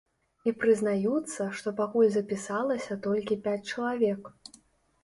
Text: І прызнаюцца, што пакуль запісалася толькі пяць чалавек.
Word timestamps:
І 0.51 0.53
прызнаюцца, 0.61 1.47
што 1.59 1.75
пакуль 1.81 2.09
запісалася 2.17 2.99
толькі 3.05 3.39
пяць 3.47 3.61
чалавек. 3.71 4.35